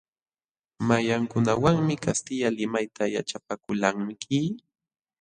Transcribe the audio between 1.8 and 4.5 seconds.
kastilla limayta yaćhapakulqanki?